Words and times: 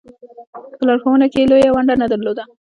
په 0.77 0.83
لارښوونه 0.87 1.25
کې 1.31 1.39
یې 1.41 1.49
لویه 1.51 1.69
ونډه 1.73 1.95
نه 2.01 2.05
درلوده. 2.11 2.43